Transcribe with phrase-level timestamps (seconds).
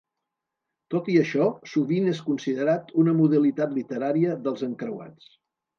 [0.93, 5.35] Tot i això, sovint és considerat una modalitat literària dels encreuats.